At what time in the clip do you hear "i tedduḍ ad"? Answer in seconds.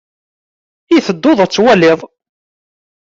0.95-1.51